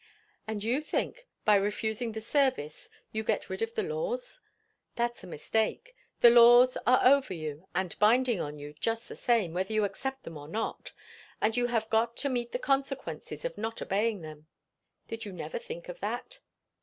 "And 0.47 0.63
you 0.63 0.81
think, 0.81 1.27
by 1.45 1.53
refusing 1.53 2.13
the 2.13 2.21
service 2.21 2.89
you 3.11 3.23
get 3.23 3.51
rid 3.51 3.61
of 3.61 3.75
the 3.75 3.83
laws? 3.83 4.39
That's 4.95 5.23
a 5.23 5.27
mistake. 5.27 5.95
The 6.21 6.31
laws 6.31 6.75
are 6.87 7.05
over 7.05 7.35
you 7.35 7.67
and 7.75 7.95
binding 7.99 8.41
on 8.41 8.57
you, 8.57 8.73
just 8.73 9.07
the 9.07 9.15
same, 9.15 9.53
whether 9.53 9.73
you 9.73 9.83
accept 9.83 10.23
them 10.23 10.39
or 10.39 10.47
not; 10.47 10.91
and 11.39 11.55
you 11.55 11.67
have 11.67 11.87
got 11.91 12.17
to 12.17 12.29
meet 12.29 12.51
the 12.51 12.57
consequences 12.57 13.45
of 13.45 13.59
not 13.59 13.79
obeying 13.79 14.21
them. 14.21 14.47
Did 15.07 15.23
you 15.25 15.33
never 15.33 15.59
think 15.59 15.87
of 15.87 15.99
that?" 15.99 16.39